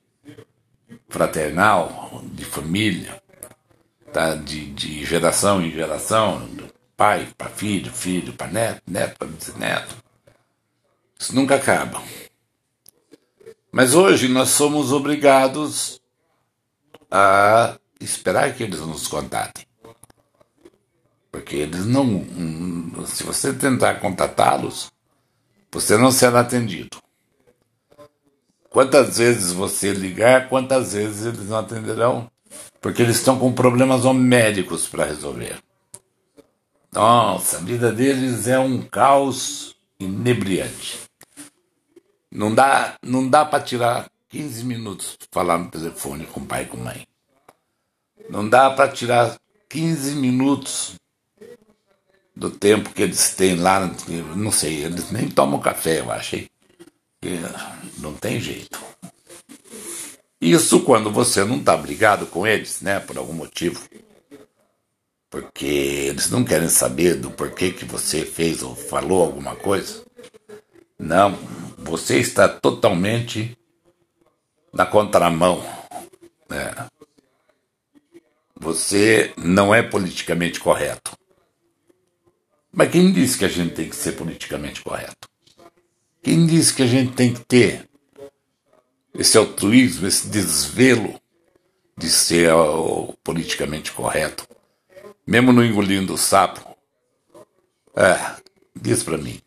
[1.08, 3.22] fraternal, de família,
[4.12, 4.36] tá?
[4.36, 6.50] de, de geração em geração,
[6.98, 9.96] pai para filho, filho para neto, neto para bisneto.
[11.18, 12.02] Isso nunca acaba.
[13.72, 16.02] Mas hoje nós somos obrigados
[17.10, 19.66] a esperar que eles nos contatem.
[21.32, 22.24] Porque eles não.
[23.08, 24.93] Se você tentar contatá-los,
[25.74, 26.98] você não será atendido.
[28.70, 32.30] Quantas vezes você ligar, quantas vezes eles não atenderão?
[32.80, 35.58] Porque eles estão com problemas médicos para resolver.
[36.92, 41.02] Nossa, a vida deles é um caos inebriante.
[42.32, 46.68] Não dá, não dá para tirar 15 minutos para falar no telefone com pai e
[46.68, 47.08] com mãe.
[48.30, 49.38] Não dá para tirar
[49.70, 50.96] 15 minutos
[52.36, 53.92] do tempo que eles têm lá,
[54.36, 56.50] não sei, eles nem tomam café, eu achei.
[57.98, 58.80] Não tem jeito.
[60.42, 63.82] Isso quando você não está brigado com eles, né, por algum motivo
[65.34, 70.04] porque eles não querem saber do porquê que você fez ou falou alguma coisa.
[71.00, 71.36] Não,
[71.76, 73.58] você está totalmente
[74.72, 75.66] na contramão.
[76.48, 76.72] Né?
[78.56, 81.18] Você não é politicamente correto.
[82.74, 85.30] Mas quem disse que a gente tem que ser politicamente correto?
[86.22, 87.88] Quem disse que a gente tem que ter
[89.14, 91.22] esse altruísmo, esse desvelo
[91.96, 92.50] de ser
[93.24, 94.48] politicamente correto?
[95.26, 96.76] mesmo não engolindo o sapo.
[97.96, 98.42] É,
[98.76, 99.42] diz para mim.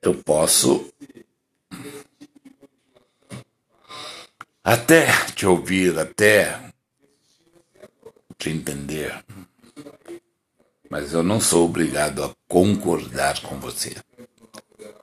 [0.00, 0.92] Eu posso
[4.62, 6.72] até te ouvir, até
[8.38, 9.24] te entender,
[10.96, 13.94] mas eu não sou obrigado a concordar com você.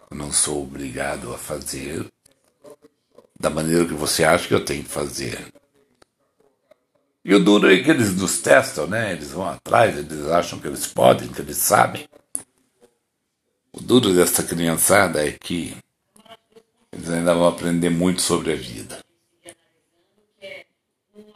[0.10, 2.04] Eu não sou obrigado a fazer
[3.40, 5.54] da maneira que você acha que eu tenho que fazer.
[7.24, 9.12] E o duro é que eles nos testam, né?
[9.12, 12.10] Eles vão atrás, eles acham que eles podem, que eles sabem.
[13.72, 15.78] O duro dessa criançada é que
[16.92, 18.98] eles ainda vão aprender muito sobre a vida.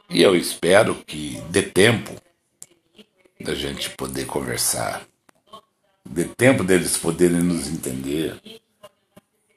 [0.09, 2.26] E eu espero que dê tempo
[3.39, 5.05] da gente poder conversar,
[6.05, 8.39] dê tempo deles poderem nos entender,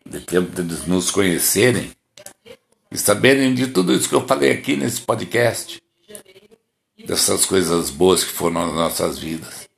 [0.05, 1.93] dê tempo deles nos conhecerem
[2.91, 5.83] e saberem de tudo isso que eu falei aqui nesse podcast
[7.07, 9.69] dessas coisas boas que foram nas nossas vidas,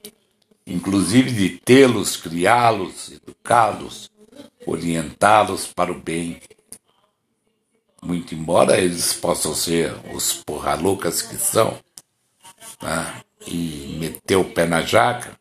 [0.66, 4.10] inclusive de tê-los, criá-los, educá-los,
[4.66, 6.40] orientá-los para o bem.
[8.02, 11.78] Muito embora eles possam ser os porra loucas que são,
[12.82, 13.22] né?
[13.46, 15.38] E meter o pé na jaca,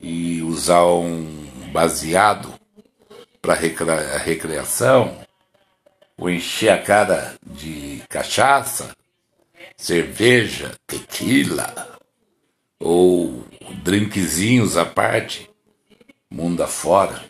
[0.00, 2.52] e usar um baseado
[3.40, 5.24] para recreação,
[6.16, 8.94] ou encher a cara de cachaça,
[9.76, 11.98] cerveja, tequila
[12.78, 13.44] ou
[13.82, 15.50] drinkzinhos à parte,
[16.30, 17.24] mundo afora.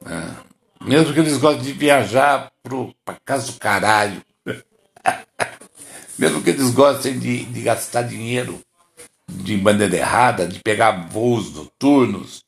[0.00, 0.36] Né?
[0.80, 2.52] Mesmo que eles gostem de viajar
[3.04, 4.22] para casa do caralho.
[6.18, 8.60] Mesmo que eles gostem de, de gastar dinheiro
[9.28, 12.44] de maneira errada, de pegar voos noturnos,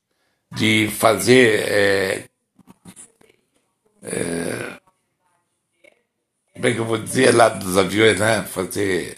[0.53, 2.25] de fazer é,
[4.03, 4.79] é,
[6.59, 8.43] como é que eu vou dizer lá dos aviões, né?
[8.43, 9.16] Fazer.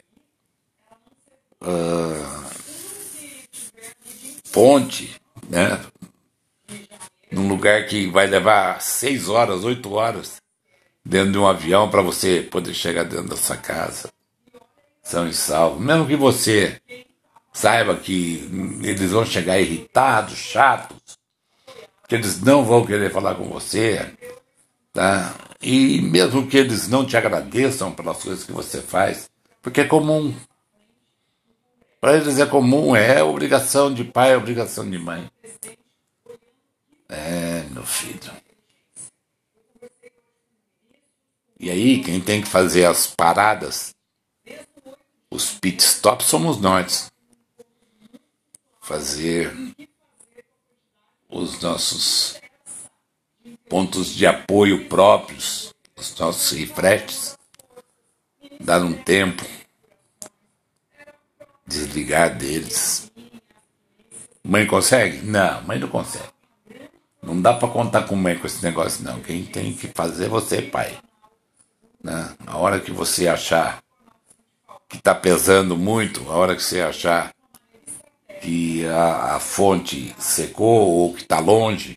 [1.62, 2.51] Uh,
[4.44, 5.14] fonte,
[5.48, 5.80] né?
[7.32, 10.36] Num lugar que vai levar seis horas, oito horas
[11.03, 14.11] dentro de um avião para você poder chegar dentro da sua casa,
[15.11, 15.80] são e salvo.
[15.80, 16.80] Mesmo que você
[17.52, 18.48] saiba que
[18.82, 21.18] eles vão chegar irritados, chatos,
[22.08, 24.14] que eles não vão querer falar com você,
[24.92, 25.34] tá?
[25.61, 29.28] E mesmo que eles não te agradeçam pelas coisas que você faz,
[29.61, 30.34] porque é comum.
[32.00, 35.28] Para eles é comum, é obrigação de pai, é obrigação de mãe.
[37.08, 38.32] É, meu filho.
[41.58, 43.89] E aí, quem tem que fazer as paradas,
[45.30, 47.10] os pit stops somos nós.
[48.80, 49.54] Fazer
[51.28, 52.40] os nossos
[53.68, 57.38] pontos de apoio próprios, os nossos refreshes,
[58.58, 59.44] dar um tempo,
[61.64, 63.10] desligar deles.
[64.42, 65.18] Mãe consegue?
[65.18, 66.28] Não, mãe não consegue.
[67.22, 69.20] Não dá para contar com mãe com esse negócio, não.
[69.20, 70.98] Quem tem que fazer é você, pai.
[72.02, 72.34] Né?
[72.46, 73.80] A hora que você achar
[74.91, 77.32] que está pesando muito, a hora que você achar
[78.43, 81.97] que a, a fonte secou ou que está longe,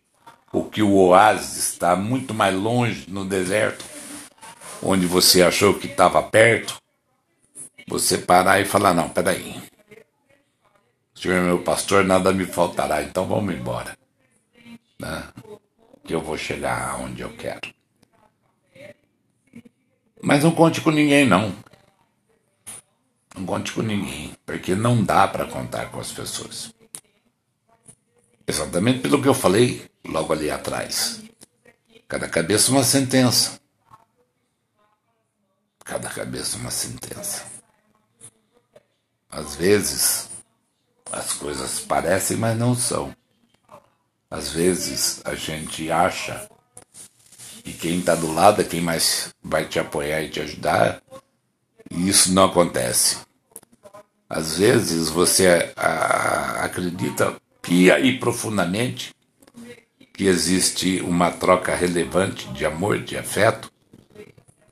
[0.52, 3.84] ou que o oásis está muito mais longe no deserto,
[4.82, 6.80] onde você achou que estava perto,
[7.88, 9.60] você parar e falar, não, peraí.
[11.16, 13.98] O senhor é meu pastor, nada me faltará, então vamos embora.
[15.00, 15.24] Né?
[16.04, 17.74] Que eu vou chegar onde eu quero.
[20.22, 21.52] Mas não conte com ninguém, não.
[23.36, 26.74] Não conte com ninguém, porque não dá para contar com as pessoas.
[28.46, 31.22] Exatamente pelo que eu falei logo ali atrás.
[32.08, 33.60] Cada cabeça uma sentença.
[35.84, 37.46] Cada cabeça uma sentença.
[39.32, 40.30] Às vezes
[41.12, 43.16] as coisas parecem, mas não são.
[44.30, 46.50] Às vezes a gente acha
[47.64, 51.02] que quem está do lado é quem mais vai te apoiar e te ajudar,
[51.94, 53.18] e isso não acontece.
[54.30, 55.74] Às vezes você
[56.60, 59.14] acredita pia e profundamente
[60.14, 63.72] que existe uma troca relevante de amor, de afeto,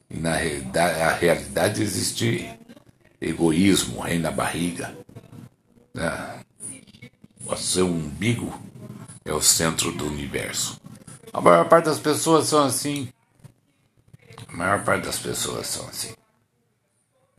[0.10, 2.50] e na realidade, a realidade existe
[3.20, 4.96] egoísmo, rei na barriga.
[5.94, 6.44] Né?
[7.46, 8.54] O seu umbigo
[9.24, 10.80] é o centro do universo.
[11.32, 13.12] A maior parte das pessoas são assim.
[14.48, 16.14] A maior parte das pessoas são assim.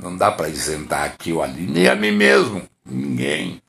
[0.03, 3.62] Não dá para isentar aqui ou ali, nem a mim mesmo, ninguém.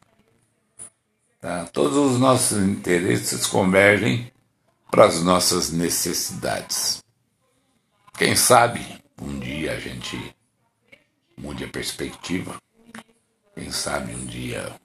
[1.39, 1.65] Tá?
[1.65, 4.33] Todos os nossos interesses convergem
[4.89, 7.03] para as nossas necessidades.
[8.17, 8.81] Quem sabe
[9.21, 10.35] um dia a gente
[11.37, 12.59] mude a perspectiva.
[13.53, 14.75] Quem sabe um dia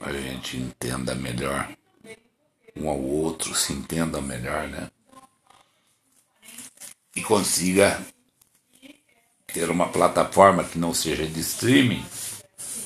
[0.00, 1.72] a gente entenda melhor
[2.76, 4.90] um ao outro, se entenda melhor, né?
[7.14, 8.04] E consiga
[9.56, 12.04] ter uma plataforma que não seja de streaming,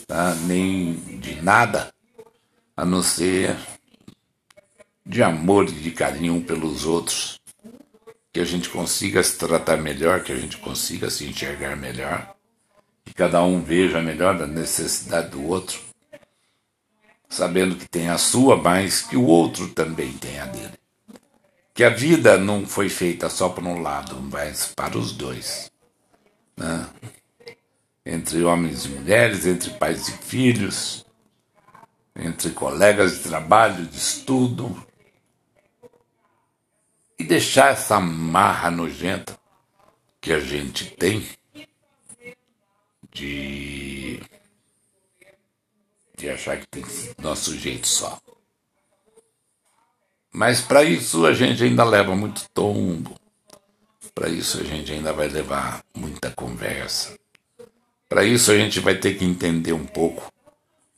[0.07, 0.37] tá?
[0.47, 1.93] nem de nada,
[2.77, 3.57] a não ser
[5.05, 7.41] de amor e de carinho um pelos outros.
[8.33, 12.37] Que a gente consiga se tratar melhor, que a gente consiga se enxergar melhor,
[13.05, 15.81] que cada um veja melhor a necessidade do outro
[17.29, 20.75] sabendo que tem a sua, mas que o outro também tem a dele.
[21.73, 25.70] Que a vida não foi feita só para um lado, mas para os dois.
[26.57, 26.88] Né?
[28.05, 31.05] Entre homens e mulheres, entre pais e filhos,
[32.16, 34.86] entre colegas de trabalho, de estudo.
[37.18, 39.38] E deixar essa marra nojenta
[40.20, 41.28] que a gente tem
[43.12, 44.22] de
[46.16, 46.84] de achar que tem
[47.18, 48.20] nosso jeito só.
[50.32, 53.20] Mas para isso a gente ainda leva muito tombo.
[54.21, 57.18] Para isso a gente ainda vai levar muita conversa.
[58.07, 60.31] Para isso a gente vai ter que entender um pouco,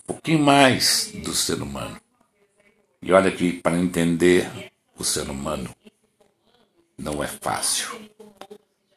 [0.02, 2.00] um pouquinho mais do ser humano.
[3.00, 5.70] E olha que para entender o ser humano
[6.98, 7.90] não é fácil.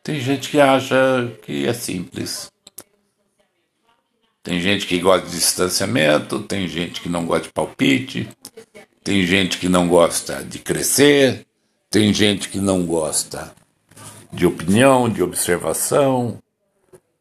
[0.02, 2.52] Tem gente que acha que é simples.
[4.42, 8.28] Tem gente que gosta de distanciamento, tem gente que não gosta de palpite,
[9.04, 11.46] tem gente que não gosta de crescer,
[11.92, 13.54] tem gente que não gosta
[14.36, 16.38] de opinião, de observação,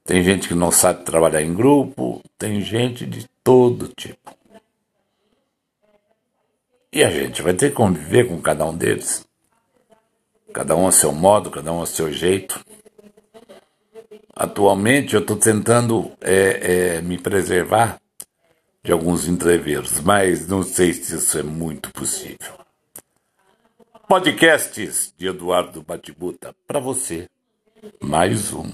[0.04, 4.36] tem gente que não sabe trabalhar em grupo, tem gente de todo tipo.
[6.92, 9.26] E a gente vai ter que conviver com cada um deles.
[10.52, 12.64] Cada um a seu modo, cada um a seu jeito.
[14.34, 18.00] Atualmente eu estou tentando é, é, me preservar
[18.82, 22.63] de alguns entreveros, mas não sei se isso é muito possível.
[24.08, 27.26] Podcasts de Eduardo Batibuta, para você.
[28.02, 28.70] Mais um.